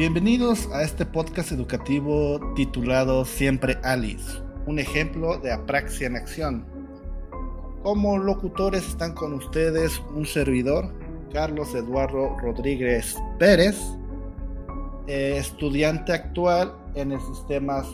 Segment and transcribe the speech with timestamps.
[0.00, 6.64] Bienvenidos a este podcast educativo titulado Siempre Alice, un ejemplo de apraxia en acción.
[7.82, 10.90] Como locutores están con ustedes un servidor,
[11.34, 13.76] Carlos Eduardo Rodríguez Pérez,
[15.06, 17.84] eh, estudiante actual en el sistema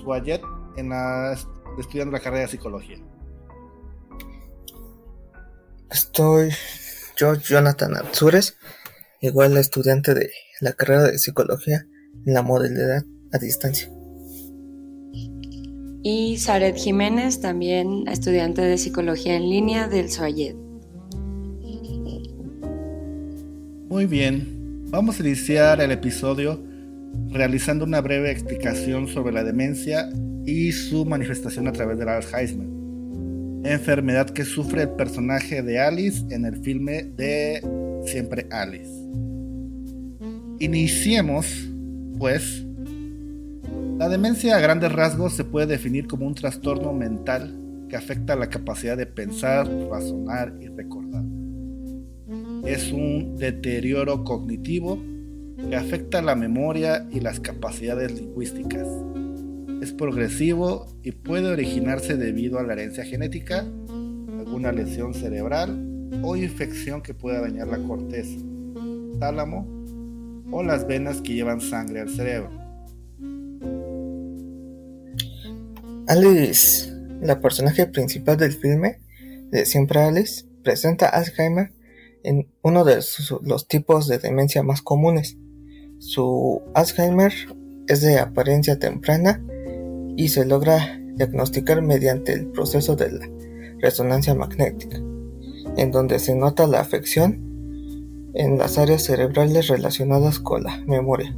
[0.76, 1.36] la,
[1.76, 2.98] estudiando la carrera de psicología.
[5.90, 6.50] Estoy
[7.16, 8.56] yo, Jonathan Atzures,
[9.20, 11.84] igual estudiante de la carrera de psicología
[12.26, 13.88] la modalidad a distancia.
[16.02, 20.56] Y Saret Jiménez, también estudiante de psicología en línea del SOAYED.
[23.88, 26.60] Muy bien, vamos a iniciar el episodio
[27.30, 30.10] realizando una breve explicación sobre la demencia
[30.44, 32.66] y su manifestación a través del Alzheimer,
[33.64, 37.62] enfermedad que sufre el personaje de Alice en el filme de
[38.04, 38.90] Siempre Alice.
[40.58, 41.68] Iniciemos
[42.18, 42.64] pues,
[43.98, 48.48] la demencia a grandes rasgos se puede definir como un trastorno mental que afecta la
[48.48, 51.24] capacidad de pensar, razonar y recordar.
[52.66, 55.00] Es un deterioro cognitivo
[55.70, 58.86] que afecta la memoria y las capacidades lingüísticas.
[59.80, 63.60] Es progresivo y puede originarse debido a la herencia genética,
[64.38, 68.38] alguna lesión cerebral o infección que pueda dañar la corteza,
[69.18, 69.75] tálamo
[70.50, 72.50] o las venas que llevan sangre al cerebro.
[76.08, 79.00] Alice, la personaje principal del filme
[79.50, 81.72] de Siempre Alice, presenta Alzheimer
[82.22, 83.00] en uno de
[83.42, 85.36] los tipos de demencia más comunes.
[85.98, 87.32] Su Alzheimer
[87.86, 89.44] es de apariencia temprana
[90.16, 93.28] y se logra diagnosticar mediante el proceso de la
[93.78, 94.98] resonancia magnética,
[95.76, 97.45] en donde se nota la afección
[98.36, 101.34] en las áreas cerebrales relacionadas con la memoria.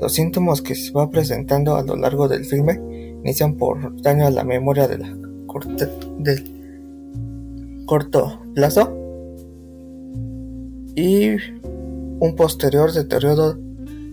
[0.00, 2.80] Los síntomas que se va presentando a lo largo del filme
[3.22, 5.16] inician por daño a la memoria de la
[6.18, 8.92] del corto plazo
[10.96, 11.30] y
[12.18, 13.54] un posterior deterioro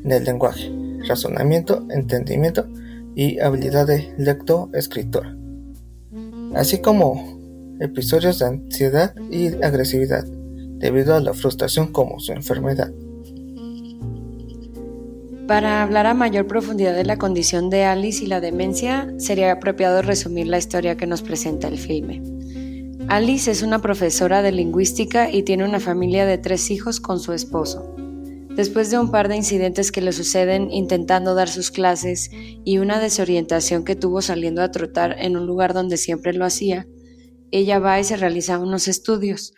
[0.04, 0.72] del lenguaje,
[1.08, 2.68] razonamiento, entendimiento
[3.16, 5.36] y habilidad de lecto-escritor,
[6.54, 7.40] así como
[7.80, 10.26] episodios de ansiedad y agresividad
[10.82, 12.92] debido a la frustración como su enfermedad.
[15.48, 20.02] Para hablar a mayor profundidad de la condición de Alice y la demencia, sería apropiado
[20.02, 22.22] resumir la historia que nos presenta el filme.
[23.10, 27.34] Alice es una profesora de lingüística y tiene una familia de tres hijos con su
[27.34, 27.94] esposo.
[28.56, 32.32] Después de un par de incidentes que le suceden intentando dar sus clases
[32.64, 36.88] y una desorientación que tuvo saliendo a trotar en un lugar donde siempre lo hacía,
[37.52, 39.54] ella va y se realiza unos estudios,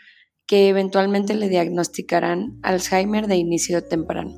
[0.47, 4.33] que eventualmente le diagnosticarán Alzheimer de inicio temprano.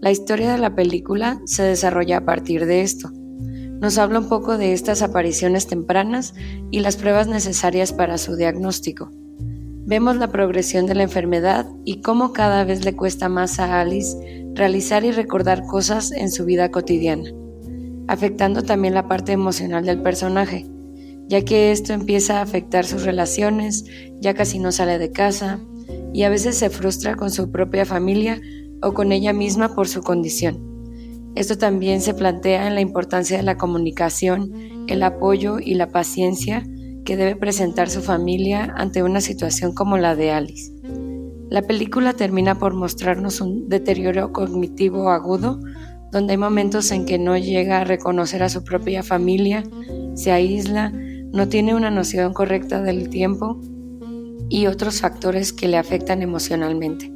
[0.00, 3.10] La historia de la película se desarrolla a partir de esto.
[3.80, 6.34] Nos habla un poco de estas apariciones tempranas
[6.70, 9.10] y las pruebas necesarias para su diagnóstico.
[9.88, 14.16] Vemos la progresión de la enfermedad y cómo cada vez le cuesta más a Alice
[14.54, 17.30] realizar y recordar cosas en su vida cotidiana,
[18.08, 20.66] afectando también la parte emocional del personaje,
[21.28, 23.84] ya que esto empieza a afectar sus relaciones,
[24.20, 25.60] ya casi no sale de casa
[26.12, 28.40] y a veces se frustra con su propia familia
[28.82, 30.76] o con ella misma por su condición.
[31.34, 36.64] Esto también se plantea en la importancia de la comunicación, el apoyo y la paciencia
[37.04, 40.72] que debe presentar su familia ante una situación como la de Alice.
[41.48, 45.60] La película termina por mostrarnos un deterioro cognitivo agudo,
[46.10, 49.62] donde hay momentos en que no llega a reconocer a su propia familia,
[50.14, 50.92] se aísla,
[51.32, 53.60] no tiene una noción correcta del tiempo
[54.48, 57.12] y otros factores que le afectan emocionalmente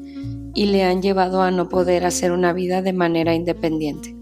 [0.54, 4.19] y le han llevado a no poder hacer una vida de manera independiente.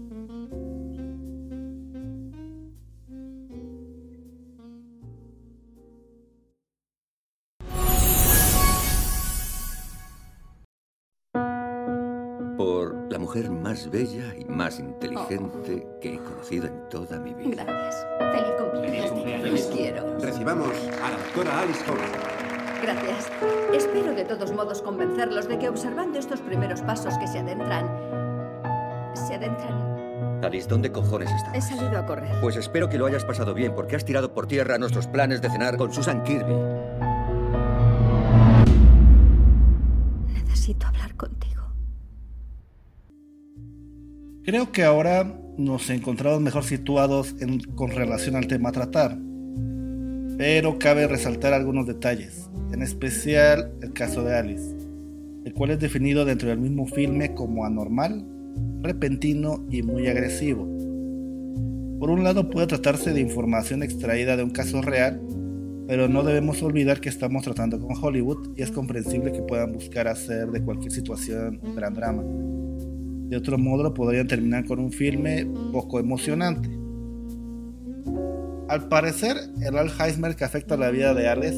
[13.29, 17.63] Mujer más bella y más inteligente que he conocido en toda mi vida.
[17.63, 18.07] Gracias.
[18.17, 19.51] Feliz cumpleaños.
[19.51, 20.19] Los quiero.
[20.19, 20.73] Recibamos
[21.03, 22.81] a la doctora Alice Howard.
[22.81, 23.31] Gracias.
[23.71, 27.85] Espero de todos modos convencerlos de que observando estos primeros pasos que se adentran...
[29.13, 30.43] Se adentran...
[30.43, 31.53] Alice, ¿dónde cojones estás?
[31.53, 32.35] He salido a correr.
[32.41, 35.51] Pues espero que lo hayas pasado bien, porque has tirado por tierra nuestros planes de
[35.51, 36.55] cenar con Susan Kirby.
[40.33, 41.58] Necesito hablar contigo.
[44.49, 47.35] Creo que ahora nos encontramos mejor situados
[47.75, 49.15] con relación al tema a tratar,
[50.39, 54.75] pero cabe resaltar algunos detalles, en especial el caso de Alice,
[55.45, 58.25] el cual es definido dentro del mismo filme como anormal
[58.81, 60.63] repentino y muy agresivo.
[61.99, 65.21] Por un lado puede tratarse de información extraída de un caso real,
[65.87, 70.07] pero no debemos olvidar que estamos tratando con Hollywood y es comprensible que puedan buscar
[70.07, 72.23] hacer de cualquier situación un gran drama.
[73.29, 76.67] De otro modo podrían terminar con un filme poco emocionante.
[78.67, 81.55] Al parecer, el Alzheimer que afecta la vida de Alex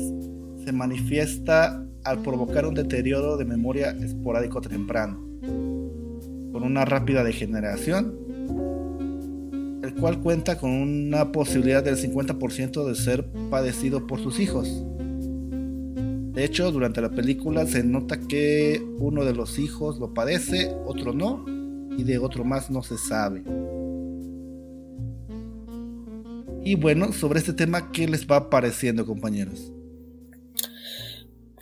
[0.65, 5.17] se manifiesta al provocar un deterioro de memoria esporádico temprano,
[6.51, 8.17] con una rápida degeneración,
[9.81, 14.85] el cual cuenta con una posibilidad del 50% de ser padecido por sus hijos.
[16.33, 21.13] De hecho, durante la película se nota que uno de los hijos lo padece, otro
[21.13, 21.45] no,
[21.97, 23.43] y de otro más no se sabe.
[26.63, 29.73] Y bueno, sobre este tema, ¿qué les va pareciendo, compañeros?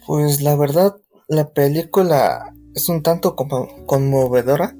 [0.05, 0.95] Pues la verdad,
[1.27, 4.75] la película es un tanto conmovedora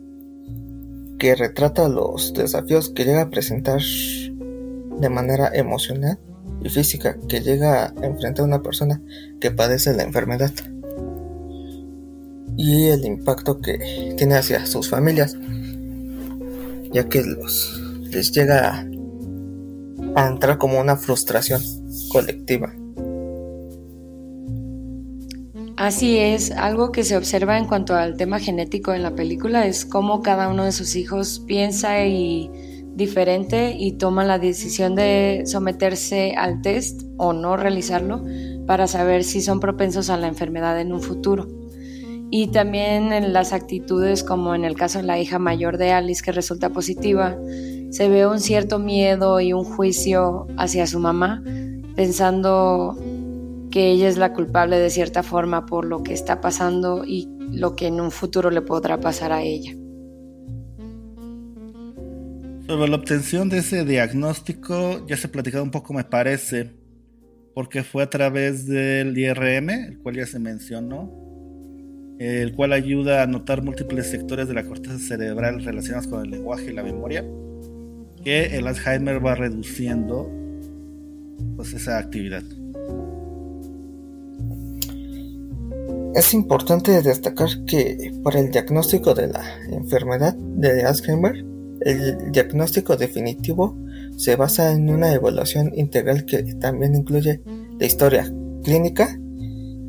[1.18, 6.20] que retrata los desafíos que llega a presentar de manera emocional
[6.62, 9.02] y física que llega a enfrentar una persona
[9.40, 10.52] que padece la enfermedad
[12.62, 15.38] y el impacto que tiene hacia sus familias
[16.92, 18.86] ya que los les llega
[20.16, 21.62] a entrar como una frustración
[22.12, 22.74] colectiva
[25.78, 29.86] Así es, algo que se observa en cuanto al tema genético en la película es
[29.86, 32.52] cómo cada uno de sus hijos piensa y
[32.96, 38.26] diferente y toma la decisión de someterse al test o no realizarlo
[38.68, 41.59] para saber si son propensos a la enfermedad en un futuro.
[42.32, 46.22] Y también en las actitudes, como en el caso de la hija mayor de Alice
[46.24, 47.36] que resulta positiva,
[47.90, 51.44] se ve un cierto miedo y un juicio hacia su mamá,
[51.96, 52.96] pensando
[53.72, 57.76] que ella es la culpable de cierta forma por lo que está pasando y lo
[57.76, 59.74] que en un futuro le podrá pasar a ella.
[62.68, 66.70] Sobre la obtención de ese diagnóstico ya se ha platicado un poco me parece,
[67.56, 71.29] porque fue a través del IRM, el cual ya se mencionó,
[72.20, 76.72] el cual ayuda a notar múltiples sectores de la corteza cerebral relacionados con el lenguaje
[76.72, 77.26] y la memoria,
[78.24, 80.30] que el Alzheimer va reduciendo
[81.56, 82.44] pues esa actividad.
[86.14, 91.46] Es importante destacar que para el diagnóstico de la enfermedad de Alzheimer,
[91.82, 93.78] el diagnóstico definitivo
[94.18, 97.42] se basa en una evaluación integral que también incluye
[97.80, 98.30] la historia
[98.64, 99.18] clínica,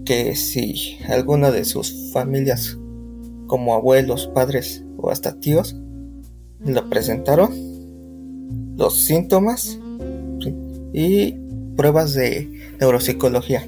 [0.05, 2.79] que si alguno de sus familias,
[3.47, 5.77] como abuelos, padres o hasta tíos,
[6.65, 7.51] lo presentaron,
[8.77, 9.79] los síntomas
[10.93, 11.33] y
[11.77, 12.51] pruebas de
[12.81, 13.67] neuropsicología.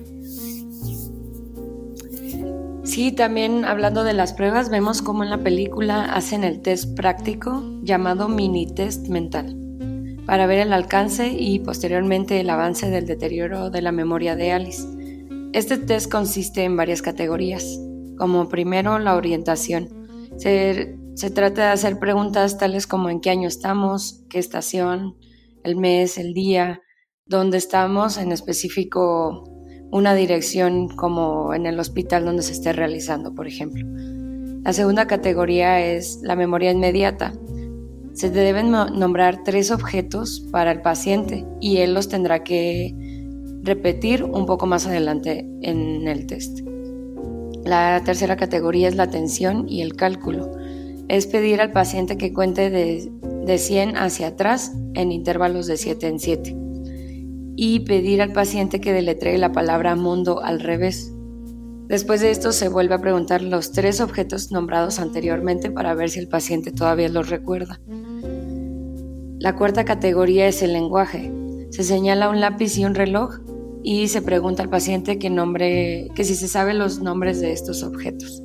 [2.85, 7.63] Sí, también hablando de las pruebas, vemos cómo en la película hacen el test práctico
[7.83, 9.57] llamado mini test mental
[10.27, 14.87] para ver el alcance y posteriormente el avance del deterioro de la memoria de Alice.
[15.53, 17.79] Este test consiste en varias categorías,
[18.17, 20.09] como primero la orientación.
[20.39, 20.97] Se,
[21.35, 25.19] trata de hacer preguntas tales como en qué año estamos, qué estación,
[25.63, 26.81] el mes, el día,
[27.27, 29.45] dónde estamos, en específico
[29.91, 33.87] una dirección como en el hospital donde se esté realizando, por ejemplo.
[34.65, 37.35] La segunda categoría es la memoria inmediata.
[38.15, 42.95] Se deben nombrar tres objetos para el paciente y él los tendrá que
[43.63, 46.61] repetir un poco más adelante en el test.
[47.65, 50.51] La tercera categoría es la atención y el cálculo.
[51.09, 53.11] Es pedir al paciente que cuente de,
[53.45, 56.57] de 100 hacia atrás en intervalos de 7 en 7
[57.55, 61.13] y pedir al paciente que deletree la palabra mundo al revés.
[61.87, 66.21] Después de esto se vuelve a preguntar los tres objetos nombrados anteriormente para ver si
[66.21, 67.81] el paciente todavía los recuerda.
[69.39, 71.31] La cuarta categoría es el lenguaje.
[71.71, 73.41] Se señala un lápiz y un reloj
[73.83, 77.83] y se pregunta al paciente que, nombre, que si se sabe los nombres de estos
[77.83, 78.43] objetos.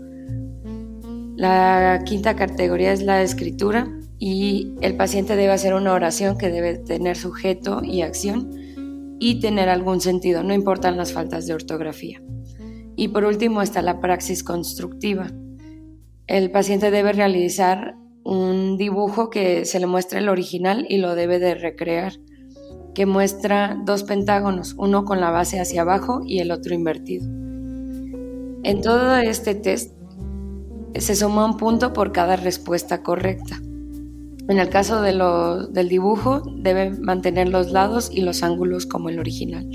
[1.35, 6.77] La quinta categoría es la escritura y el paciente debe hacer una oración que debe
[6.77, 8.49] tener sujeto y acción
[9.19, 12.21] y tener algún sentido, no importan las faltas de ortografía.
[12.95, 15.31] Y por último está la praxis constructiva.
[16.25, 21.39] El paciente debe realizar un dibujo que se le muestre el original y lo debe
[21.39, 22.13] de recrear,
[22.97, 27.27] que muestra dos pentágonos, uno con la base hacia abajo y el otro invertido.
[28.63, 29.95] En todo este test
[30.95, 33.61] se suma un punto por cada respuesta correcta.
[34.49, 39.69] En el caso del dibujo, debe mantener los lados y los ángulos como el original.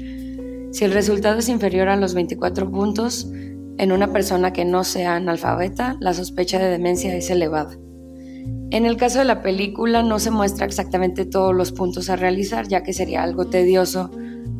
[0.72, 3.30] Si el resultado es inferior a los 24 puntos,
[3.78, 7.78] en una persona que no sea analfabeta, la sospecha de demencia es elevada.
[8.70, 12.68] En el caso de la película no se muestra exactamente todos los puntos a realizar,
[12.68, 14.10] ya que sería algo tedioso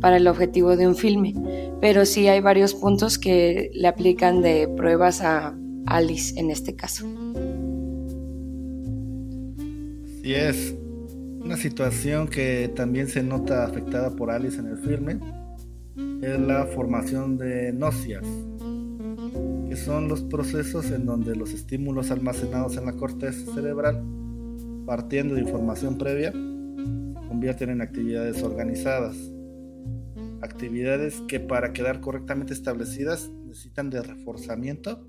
[0.02, 1.32] para el objetivo de un filme,
[1.80, 7.06] pero sí hay varios puntos que le aplican de pruebas a Alice en este caso.
[10.22, 10.74] Sí es
[11.42, 15.18] una situación que también se nota afectada por Alice en el filme,
[16.22, 18.24] es la formación de nocias,
[19.73, 24.05] que son los procesos en donde los estímulos almacenados en la corteza cerebral,
[24.85, 29.17] partiendo de información previa, convierten en actividades organizadas
[30.43, 35.09] actividades que para quedar correctamente establecidas necesitan de reforzamiento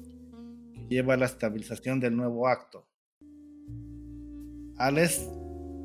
[0.74, 2.88] que lleva a la estabilización del nuevo acto.
[4.78, 5.30] Alex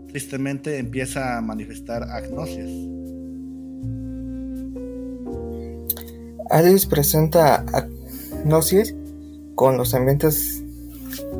[0.07, 2.71] tristemente empieza a manifestar agnosias.
[6.51, 7.67] Alice presenta
[9.55, 10.63] con los ambientes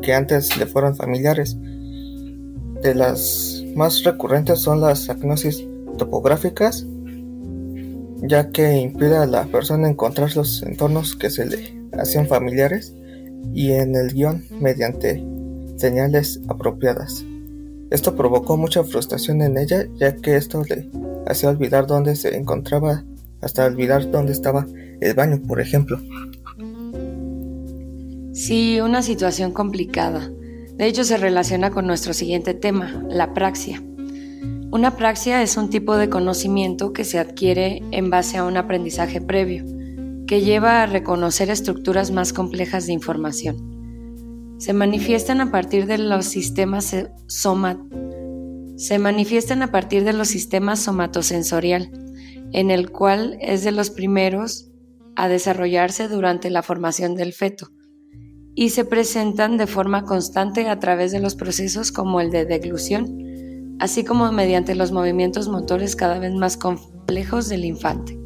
[0.01, 1.57] que antes le fueron familiares.
[2.81, 5.65] De las más recurrentes son las agnosis
[5.97, 6.85] topográficas,
[8.21, 12.93] ya que impide a la persona encontrar los entornos que se le hacían familiares
[13.53, 15.25] y en el guion mediante
[15.77, 17.25] señales apropiadas.
[17.89, 20.89] Esto provocó mucha frustración en ella, ya que esto le
[21.25, 23.03] hacía olvidar dónde se encontraba,
[23.41, 24.67] hasta olvidar dónde estaba
[25.01, 25.99] el baño, por ejemplo.
[28.31, 30.29] Sí, una situación complicada.
[30.75, 33.83] De hecho, se relaciona con nuestro siguiente tema, la praxia.
[34.71, 39.19] Una praxia es un tipo de conocimiento que se adquiere en base a un aprendizaje
[39.19, 39.65] previo,
[40.27, 44.55] que lleva a reconocer estructuras más complejas de información.
[44.59, 46.95] Se manifiestan a partir de los sistemas
[48.75, 51.91] se manifiestan a partir de los sistemas somatosensorial,
[52.53, 54.69] en el cual es de los primeros
[55.15, 57.71] a desarrollarse durante la formación del feto
[58.59, 63.77] y se presentan de forma constante a través de los procesos como el de deglución,
[63.79, 68.19] así como mediante los movimientos motores cada vez más complejos del infante,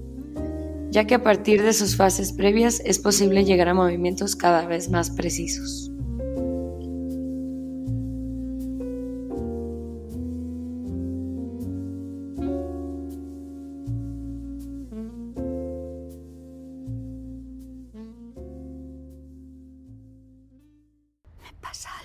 [0.89, 4.89] ya que a partir de sus fases previas es posible llegar a movimientos cada vez
[4.89, 5.92] más precisos.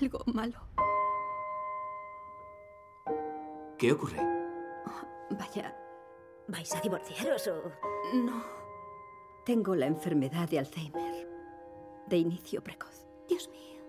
[0.09, 0.57] Algo malo.
[3.77, 4.17] ¿Qué ocurre?
[5.31, 5.75] Vaya,
[6.47, 7.71] ¿Vais a divorciaros o...?
[8.15, 8.43] no.
[9.45, 11.27] Tengo la enfermedad de Alzheimer,
[12.07, 13.05] de inicio precoz.
[13.27, 13.81] Dios mío.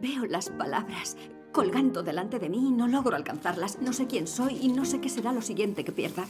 [0.00, 1.16] Veo las palabras
[1.52, 3.80] colgando delante de mí y no logro alcanzarlas.
[3.80, 6.24] No sé quién soy y no sé qué será lo siguiente que pierda.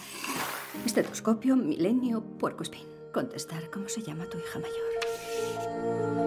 [0.84, 2.86] Estetoscopio, milenio, puercoespín.
[3.12, 6.23] Contestar, ¿cómo se llama tu hija mayor?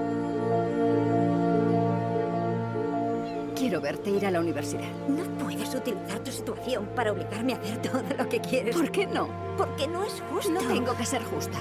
[3.68, 4.90] Quiero verte ir a la universidad.
[5.10, 8.74] No puedes utilizar tu situación para obligarme a hacer todo lo que quieres.
[8.74, 9.28] ¿Por qué no?
[9.58, 10.50] Porque no es justo.
[10.50, 11.60] No tengo que ser justa.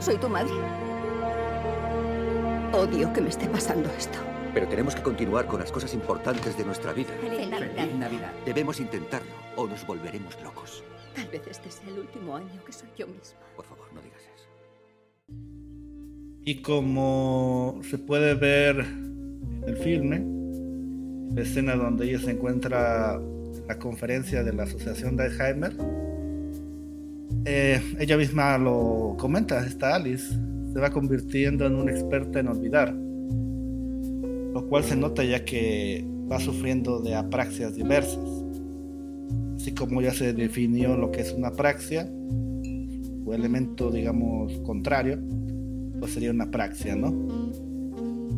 [0.00, 0.50] Soy tu madre.
[2.72, 4.18] Odio que me esté pasando esto.
[4.52, 7.10] Pero tenemos que continuar con las cosas importantes de nuestra vida.
[7.20, 7.86] Feliz Navidad.
[7.86, 8.32] Navidad.
[8.44, 10.82] Debemos intentarlo o nos volveremos locos.
[11.14, 13.38] Tal vez este sea el último año que soy yo misma.
[13.54, 14.48] Por favor, no digas eso.
[16.44, 20.35] Y como se puede ver en el filme,
[21.34, 25.72] la escena donde ella se encuentra en la conferencia de la Asociación de Alzheimer,
[27.44, 30.34] eh, ella misma lo comenta, esta Alice
[30.72, 36.40] se va convirtiendo en una experta en olvidar, lo cual se nota ya que va
[36.40, 38.44] sufriendo de apraxias diversas.
[39.56, 42.10] Así como ya se definió lo que es una apraxia,
[43.24, 45.18] o elemento, digamos, contrario,
[45.98, 47.14] pues sería una apraxia, ¿no?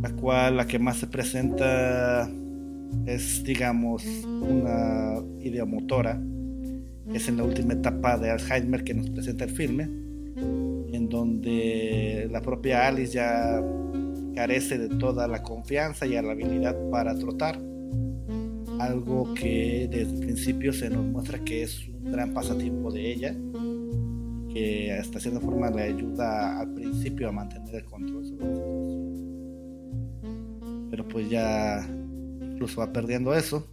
[0.03, 2.31] La cual la que más se presenta
[3.07, 6.21] es, digamos, una ideomotora,
[7.13, 12.41] es en la última etapa de Alzheimer que nos presenta el filme, en donde la
[12.41, 13.63] propia Alice ya
[14.35, 17.59] carece de toda la confianza y la habilidad para trotar,
[18.79, 23.35] algo que desde el principio se nos muestra que es un gran pasatiempo de ella,
[24.53, 29.09] que hasta cierta forma le ayuda al principio a mantener el control sobre la situación.
[30.91, 31.87] Pero pues ya
[32.59, 33.65] incluso va perdiendo eso.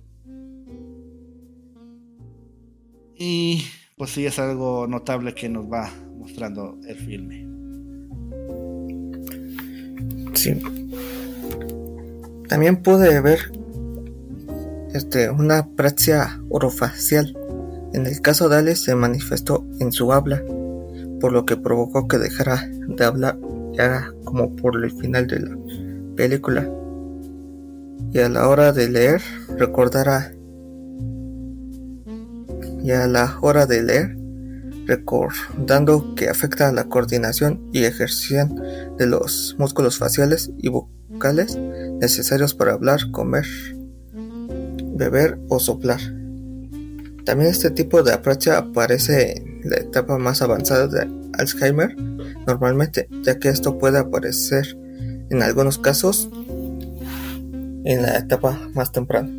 [3.17, 3.63] Y
[3.97, 5.89] pues sí es algo notable que nos va
[6.19, 7.47] mostrando el filme.
[10.35, 10.61] Sí.
[12.47, 13.39] También pude ver
[14.93, 17.35] este, una praxia orofacial.
[17.93, 20.43] En el caso de Alice se manifestó en su habla,
[21.19, 23.39] por lo que provocó que dejara de hablar
[23.73, 25.57] ya como por el final de la
[26.15, 26.69] película.
[28.15, 29.21] Y a la hora de leer
[29.57, 30.31] recordará
[32.81, 34.17] y a la hora de leer
[34.85, 38.47] recordando que afecta a la coordinación y ejercicio
[38.97, 41.57] de los músculos faciales y vocales
[41.99, 43.45] necesarios para hablar, comer,
[44.93, 45.99] beber o soplar.
[47.25, 51.01] También este tipo de apraxia aparece en la etapa más avanzada de
[51.33, 51.93] Alzheimer
[52.47, 54.77] normalmente, ya que esto puede aparecer
[55.29, 56.29] en algunos casos
[57.85, 59.31] en la etapa más temprana.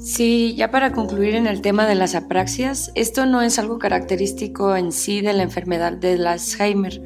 [0.00, 4.76] Sí, ya para concluir en el tema de las apraxias, esto no es algo característico
[4.76, 7.00] en sí de la enfermedad del Alzheimer,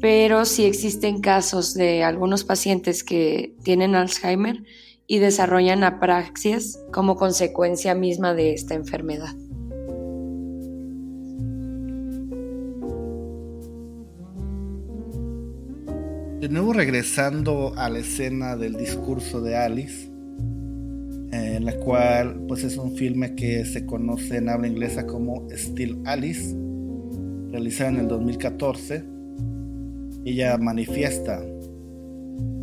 [0.00, 4.62] pero sí existen casos de algunos pacientes que tienen Alzheimer
[5.06, 9.34] y desarrollan apraxias como consecuencia misma de esta enfermedad.
[16.44, 20.10] De nuevo regresando a la escena del discurso de Alice,
[21.32, 26.02] en la cual pues es un filme que se conoce en habla inglesa como Still
[26.04, 26.54] Alice,
[27.50, 29.04] realizado en el 2014.
[30.26, 31.42] Ella manifiesta,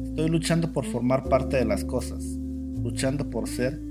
[0.04, 2.24] estoy luchando por formar parte de las cosas,
[2.84, 3.82] luchando por ser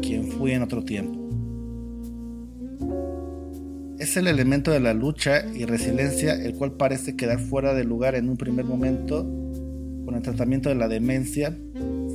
[0.00, 1.25] quien fui en otro tiempo.
[4.06, 8.14] Es el elemento de la lucha y resiliencia el cual parece quedar fuera de lugar
[8.14, 9.24] en un primer momento
[10.04, 11.58] con el tratamiento de la demencia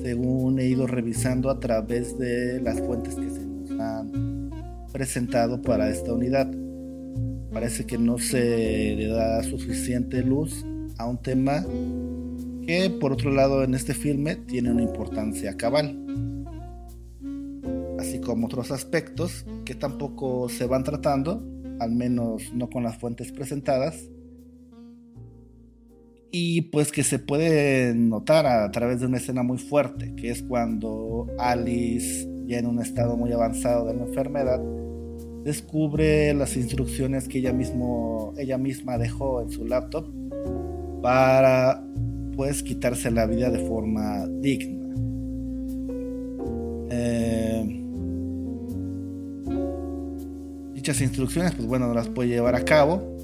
[0.01, 4.51] según he ido revisando a través de las fuentes que se nos han
[4.93, 6.49] presentado para esta unidad.
[7.51, 10.65] Parece que no se le da suficiente luz
[10.97, 11.65] a un tema
[12.65, 15.99] que por otro lado en este filme tiene una importancia cabal,
[17.99, 21.51] así como otros aspectos que tampoco se van tratando,
[21.81, 24.07] al menos no con las fuentes presentadas,
[26.31, 30.43] y pues que se puede notar a través de una escena muy fuerte, que es
[30.43, 34.61] cuando Alice, ya en un estado muy avanzado de la enfermedad,
[35.43, 40.07] descubre las instrucciones que ella, mismo, ella misma dejó en su laptop
[41.01, 41.83] para
[42.37, 44.80] pues quitarse la vida de forma digna.
[50.81, 53.15] Dichas instrucciones, pues bueno, no las puede llevar a cabo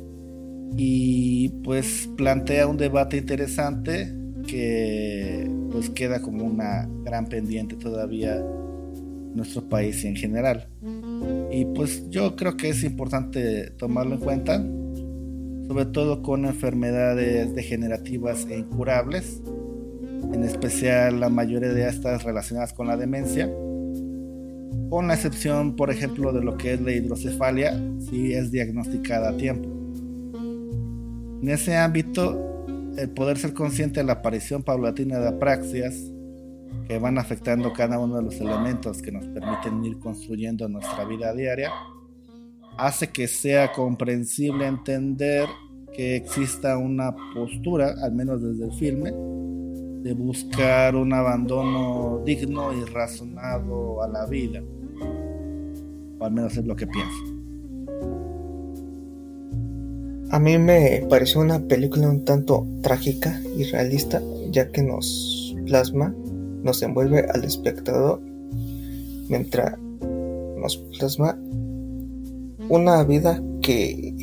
[0.76, 4.13] y pues plantea un debate interesante
[4.46, 10.70] que pues queda como una gran pendiente todavía en nuestro país y en general.
[11.52, 14.63] Y pues yo creo que es importante tomarlo en cuenta,
[15.67, 19.41] sobre todo con enfermedades degenerativas e incurables,
[20.32, 23.52] en especial la mayoría de estas relacionadas con la demencia,
[24.89, 29.38] con la excepción, por ejemplo, de lo que es la hidrocefalia, si es diagnosticada a
[29.38, 29.69] tiempo.
[31.41, 32.65] En ese ámbito,
[32.97, 35.95] el poder ser consciente de la aparición paulatina de apraxias
[36.88, 41.34] que van afectando cada uno de los elementos que nos permiten ir construyendo nuestra vida
[41.34, 41.71] diaria,
[42.78, 45.47] hace que sea comprensible entender
[45.93, 49.12] que exista una postura, al menos desde el filme,
[50.08, 54.63] de buscar un abandono digno y razonado a la vida.
[56.17, 57.24] O al menos es lo que pienso.
[60.32, 66.15] A mí me pareció una película un tanto trágica y realista, ya que nos plasma,
[66.63, 68.22] nos envuelve al espectador
[69.28, 69.78] mientras
[70.58, 71.38] nos plasma
[72.70, 74.13] una vida que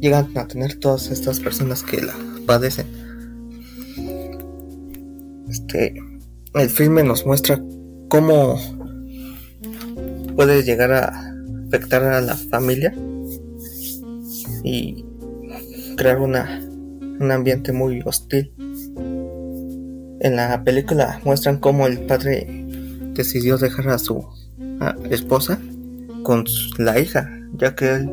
[0.00, 2.14] llegan a tener todas estas personas que la
[2.46, 3.01] padecen.
[5.52, 5.94] Este,
[6.54, 7.62] el filme nos muestra
[8.08, 8.58] cómo
[10.34, 11.34] puede llegar a
[11.66, 12.94] afectar a la familia
[14.64, 15.04] y
[15.98, 16.58] crear una,
[17.20, 18.50] un ambiente muy hostil.
[20.20, 22.46] En la película muestran cómo el padre
[23.12, 24.26] decidió dejar a su
[25.10, 25.58] esposa
[26.22, 26.46] con
[26.78, 28.10] la hija, ya que él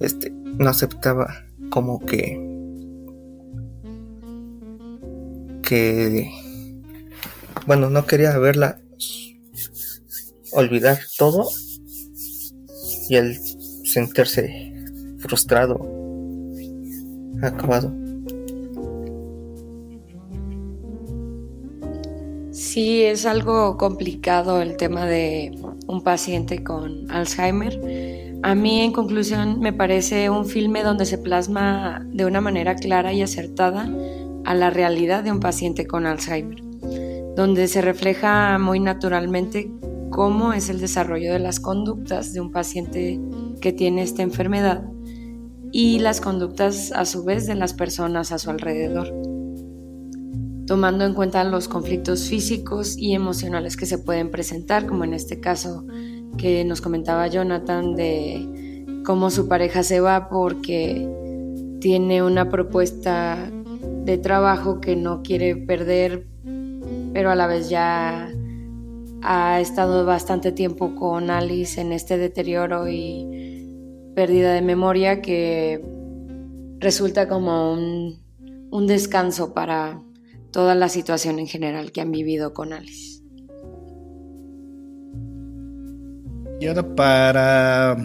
[0.00, 1.32] este, no aceptaba
[1.70, 2.44] como que
[5.62, 6.47] que
[7.68, 8.80] bueno no quería verla
[10.52, 11.46] olvidar todo
[13.10, 13.38] y él
[13.84, 14.72] sentirse
[15.18, 15.78] frustrado
[17.42, 17.94] acabado.
[22.50, 25.52] Sí, es algo complicado el tema de
[25.86, 28.38] un paciente con Alzheimer.
[28.42, 33.12] A mí, en conclusión, me parece un filme donde se plasma de una manera clara
[33.12, 33.92] y acertada
[34.46, 36.62] a la realidad de un paciente con Alzheimer,
[37.38, 39.70] donde se refleja muy naturalmente
[40.10, 43.20] cómo es el desarrollo de las conductas de un paciente
[43.60, 44.82] que tiene esta enfermedad
[45.70, 49.14] y las conductas a su vez de las personas a su alrededor.
[50.66, 55.38] tomando en cuenta los conflictos físicos y emocionales que se pueden presentar, como en este
[55.38, 55.86] caso
[56.38, 61.08] que nos comentaba Jonathan de cómo su pareja se va porque
[61.80, 63.48] tiene una propuesta
[64.04, 66.26] de trabajo que no quiere perder,
[67.12, 68.30] pero a la vez ya
[69.22, 75.84] ha estado bastante tiempo con Alice en este deterioro y pérdida de memoria que
[76.78, 78.20] resulta como un,
[78.70, 80.02] un descanso para
[80.50, 83.22] toda la situación en general que han vivido con Alice.
[86.60, 87.96] Y ahora para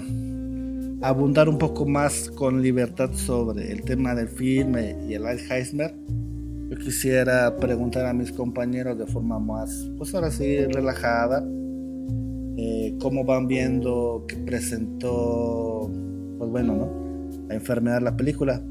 [1.01, 5.93] abundar un poco más con libertad sobre el tema del filme y el Alzheimer,
[6.73, 11.45] yo quisiera preguntar a mis compañeros de forma más, pues ahora sí, relajada,
[12.57, 15.91] eh, cómo van viendo que presentó,
[16.37, 17.47] pues bueno, ¿no?
[17.47, 18.61] La enfermedad la película.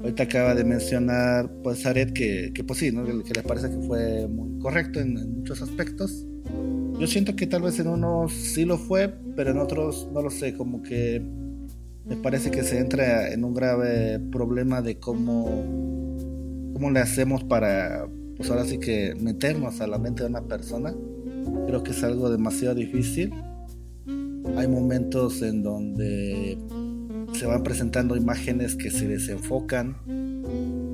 [0.00, 3.04] Ahorita acaba de mencionar, pues, Aret, que, que pues sí, ¿no?
[3.04, 6.26] Que les parece que fue muy correcto en, en muchos aspectos.
[6.98, 10.30] Yo siento que tal vez en unos sí lo fue, pero en otros no lo
[10.30, 11.22] sé, como que
[12.06, 15.99] me parece que se entra en un grave problema de cómo,
[16.80, 20.94] cómo le hacemos para, pues ahora sí que meternos a la mente de una persona.
[21.66, 23.34] Creo que es algo demasiado difícil.
[24.56, 26.56] Hay momentos en donde
[27.34, 29.94] se van presentando imágenes que se desenfocan,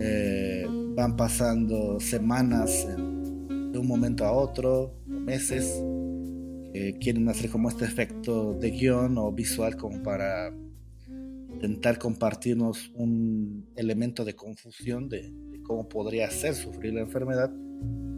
[0.01, 5.73] eh, van pasando semanas de un momento a otro, meses,
[7.01, 10.53] quieren hacer como este efecto de guion o visual como para
[11.55, 15.33] intentar compartirnos un elemento de confusión de,
[15.67, 17.51] cómo podría ser sufrir la enfermedad.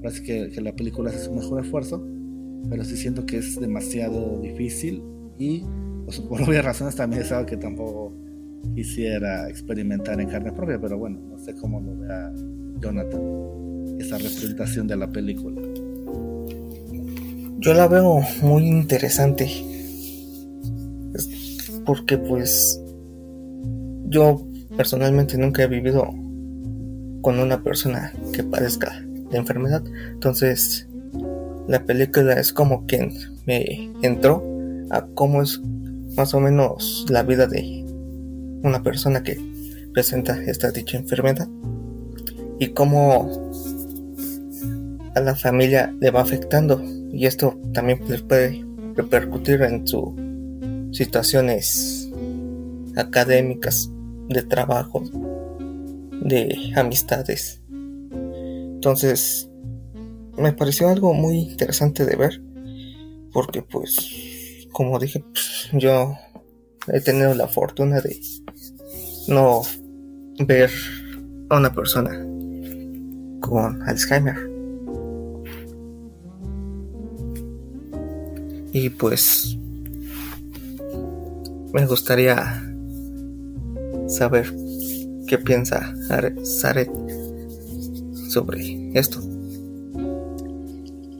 [0.03, 2.05] Parece que, que la película hace su mejor esfuerzo,
[2.69, 5.03] pero sí siento que es demasiado difícil
[5.39, 5.65] y
[6.05, 8.13] pues, por obvias razones también es algo que tampoco
[8.75, 12.33] quisiera experimentar en carne propia, pero bueno, no sé cómo lo vea
[12.81, 13.21] Jonathan,
[13.99, 15.61] esa representación de la película.
[17.59, 19.49] Yo la veo muy interesante,
[21.85, 22.81] porque pues
[24.07, 26.09] yo personalmente nunca he vivido
[27.22, 29.83] con una persona que padezca de enfermedad.
[30.12, 30.88] Entonces,
[31.66, 33.12] la película es como quien
[33.46, 34.42] me entró
[34.90, 35.61] a cómo es
[36.16, 37.85] más o menos la vida de
[38.62, 39.38] una persona que
[39.92, 41.48] presenta esta dicha enfermedad
[42.59, 43.50] y cómo
[45.14, 50.11] a la familia le va afectando y esto también les puede repercutir en sus
[50.92, 52.11] situaciones
[52.96, 53.90] académicas
[54.28, 55.04] de trabajo,
[56.29, 57.61] de amistades.
[57.71, 59.49] Entonces,
[60.37, 62.43] me pareció algo muy interesante de ver,
[63.33, 66.14] porque pues, como dije, pues, yo
[66.93, 68.17] he tenido la fortuna de
[69.27, 69.62] no
[70.47, 70.71] ver
[71.51, 72.11] a una persona
[73.41, 74.37] con Alzheimer.
[78.73, 79.57] Y pues
[81.73, 82.62] me gustaría
[84.07, 84.55] saber
[85.29, 85.95] qué piensa
[86.43, 86.88] Saret
[88.31, 89.21] sobre esto.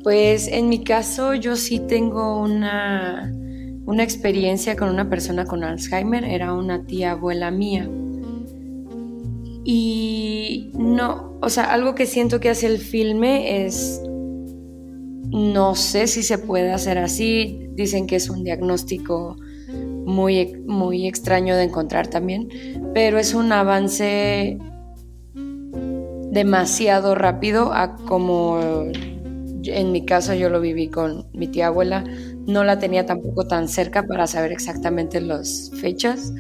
[0.03, 3.33] Pues en mi caso yo sí tengo una,
[3.85, 7.89] una experiencia con una persona con Alzheimer, era una tía abuela mía.
[9.65, 14.01] Y no, o sea, algo que siento que hace el filme es,
[15.31, 19.37] no sé si se puede hacer así, dicen que es un diagnóstico
[20.09, 22.49] muy, muy extraño de encontrar también,
[22.95, 24.59] pero es un avance
[26.31, 27.73] demasiado rápido
[28.07, 28.59] como
[29.65, 32.05] en mi caso yo lo viví con mi tía abuela,
[32.47, 36.33] no la tenía tampoco tan cerca para saber exactamente las fechas,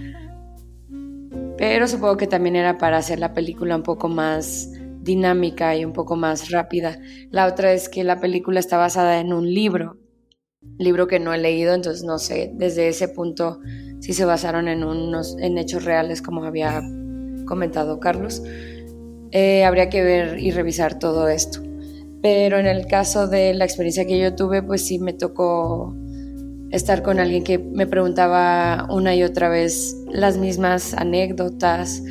[1.58, 4.70] pero supongo que también era para hacer la película un poco más
[5.02, 6.98] dinámica y un poco más rápida.
[7.30, 9.98] La otra es que la película está basada en un libro
[10.78, 13.60] libro que no he leído, entonces no sé desde ese punto
[14.00, 16.82] si se basaron en unos en hechos reales como había
[17.46, 18.42] comentado Carlos.
[19.30, 21.60] Eh, habría que ver y revisar todo esto.
[22.22, 25.94] Pero en el caso de la experiencia que yo tuve, pues sí me tocó
[26.70, 32.02] estar con alguien que me preguntaba una y otra vez las mismas anécdotas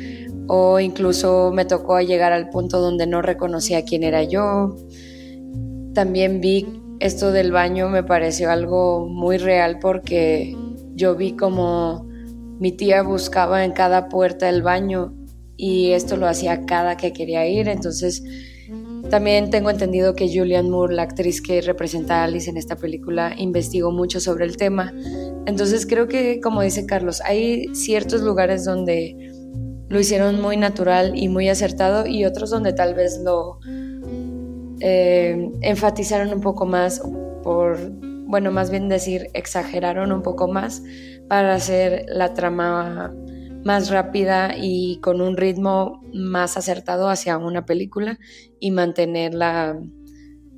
[0.46, 4.76] o incluso me tocó llegar al punto donde no reconocía quién era yo.
[5.94, 6.66] También vi
[7.00, 10.56] esto del baño me pareció algo muy real porque
[10.94, 12.06] yo vi como
[12.58, 15.14] mi tía buscaba en cada puerta el baño
[15.56, 17.68] y esto lo hacía cada que quería ir.
[17.68, 18.22] Entonces,
[19.10, 23.34] también tengo entendido que Julianne Moore, la actriz que representa a Alice en esta película,
[23.36, 24.92] investigó mucho sobre el tema.
[25.46, 29.32] Entonces, creo que, como dice Carlos, hay ciertos lugares donde
[29.88, 33.58] lo hicieron muy natural y muy acertado y otros donde tal vez lo
[34.80, 37.00] eh, enfatizaron un poco más,
[37.42, 37.78] por,
[38.26, 40.82] bueno, más bien decir, exageraron un poco más
[41.28, 43.14] para hacer la trama
[43.64, 48.18] más rápida y con un ritmo más acertado hacia una película
[48.60, 49.78] y mantener la,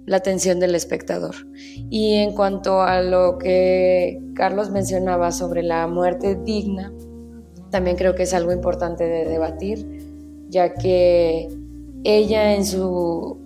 [0.06, 1.34] la atención del espectador.
[1.90, 6.92] Y en cuanto a lo que Carlos mencionaba sobre la muerte digna,
[7.70, 9.86] también creo que es algo importante de debatir,
[10.48, 11.48] ya que
[12.04, 13.39] ella en su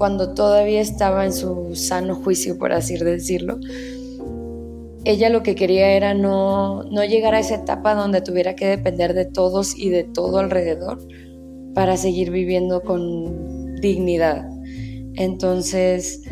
[0.00, 3.60] cuando todavía estaba en su sano juicio, por así decirlo,
[5.04, 9.12] ella lo que quería era no, no llegar a esa etapa donde tuviera que depender
[9.12, 11.06] de todos y de todo alrededor
[11.74, 14.48] para seguir viviendo con dignidad.
[15.16, 16.22] Entonces,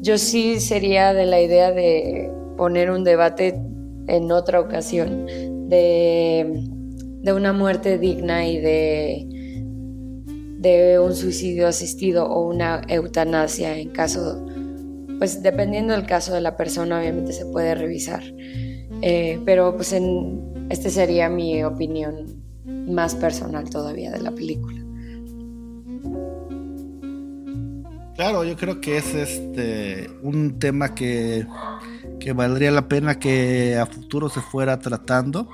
[0.00, 3.60] yo sí sería de la idea de poner un debate
[4.06, 5.26] en otra ocasión
[5.68, 6.62] de,
[7.22, 9.37] de una muerte digna y de
[10.58, 14.44] de un suicidio asistido o una eutanasia en caso,
[15.18, 18.24] pues dependiendo del caso de la persona, obviamente se puede revisar.
[19.00, 24.84] Eh, pero pues en, este sería mi opinión más personal todavía de la película.
[28.16, 31.46] Claro, yo creo que es este un tema que,
[32.18, 35.48] que valdría la pena que a futuro se fuera tratando,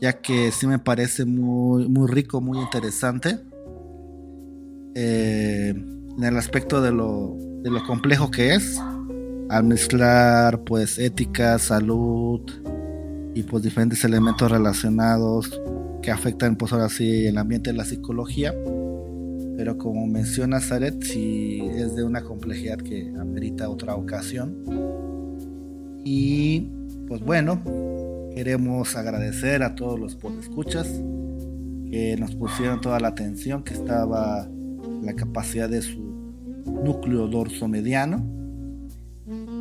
[0.00, 3.49] ya que sí me parece muy, muy rico, muy interesante
[4.94, 8.80] eh, en el aspecto de lo, de lo complejo que es,
[9.48, 12.40] al mezclar pues ética, salud
[13.34, 15.60] y pues diferentes elementos relacionados
[16.02, 18.54] que afectan pues ahora sí el ambiente de la psicología.
[19.56, 24.56] Pero como menciona Zaret, sí es de una complejidad que amerita otra ocasión.
[26.04, 26.68] Y
[27.06, 27.62] pues bueno,
[28.34, 30.86] queremos agradecer a todos los escuchas
[31.90, 34.48] que nos pusieron toda la atención que estaba
[35.02, 36.00] la capacidad de su
[36.84, 38.24] núcleo dorso mediano.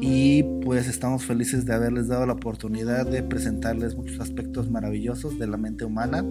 [0.02, 5.48] Y pues estamos felices de haberles dado la oportunidad de presentarles muchos aspectos maravillosos de
[5.48, 6.26] la mente humana.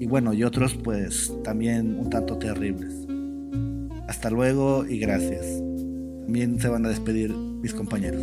[0.00, 2.92] Y bueno y otros pues también un tanto terribles.
[4.08, 5.44] Hasta luego y gracias.
[6.22, 8.22] También se van a despedir mis compañeros.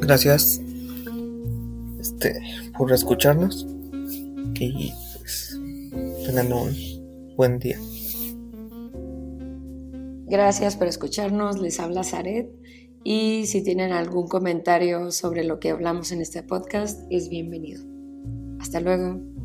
[0.00, 0.60] Gracias
[2.00, 2.40] este
[2.76, 3.66] por escucharnos.
[4.60, 5.58] Y pues
[6.26, 6.97] tengan un
[7.38, 7.78] buen día.
[10.26, 12.50] Gracias por escucharnos, les habla Zaret
[13.04, 17.84] y si tienen algún comentario sobre lo que hablamos en este podcast es bienvenido.
[18.58, 19.37] Hasta luego.